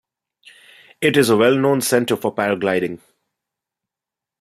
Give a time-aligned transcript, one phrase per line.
[0.99, 3.01] It is a well-known centre for paragliding.